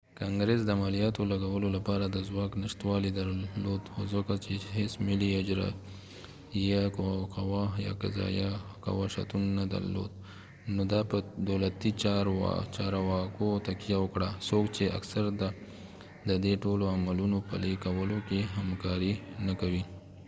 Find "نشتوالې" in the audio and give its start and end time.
2.63-3.11